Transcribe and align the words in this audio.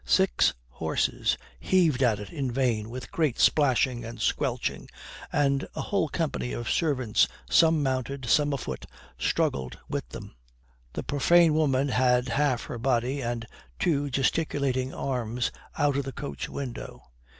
Six 0.03 0.55
horses 0.67 1.37
heaved 1.59 2.01
at 2.01 2.17
it 2.19 2.31
in 2.33 2.51
vain 2.51 2.89
with 2.89 3.11
great 3.11 3.37
splashing 3.37 4.03
and 4.03 4.19
squelching, 4.19 4.89
and 5.31 5.67
a 5.75 5.81
whole 5.81 6.09
company 6.09 6.53
of 6.53 6.71
servants, 6.71 7.27
some 7.51 7.83
mounted, 7.83 8.25
some 8.27 8.51
afoot, 8.51 8.87
struggled 9.19 9.77
with 9.87 10.09
them. 10.09 10.35
The 10.93 11.03
profane 11.03 11.53
woman 11.53 11.89
had 11.89 12.29
half 12.29 12.63
her 12.63 12.79
body 12.79 13.21
and 13.21 13.45
two 13.77 14.09
gesticulating 14.09 14.91
arms 14.91 15.51
out 15.77 15.95
of 15.97 16.05
the 16.05 16.11
coach 16.13 16.49
window. 16.49 17.03